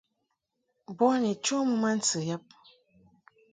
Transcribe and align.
Boni 0.97 1.31
cho 1.45 1.55
mɨ 1.67 1.73
ma 1.81 1.89
ntɨ 1.97 2.19
yab. 2.27 2.45